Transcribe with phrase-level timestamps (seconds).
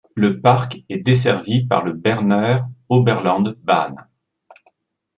[0.15, 2.55] Le parc est desservi par le Berner
[2.89, 4.07] Oberland-Bahn.